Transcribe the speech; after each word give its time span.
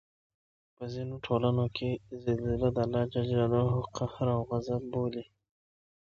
په 0.75 0.83
ځینو 0.93 1.15
ټولنو 1.25 1.65
کې 1.75 1.89
زلزله 2.23 2.69
د 2.73 2.77
الله 2.85 3.03
ج 3.13 3.15
قهر 3.97 4.27
او 4.35 4.41
غصب 4.49 4.81
بولي 4.91 5.23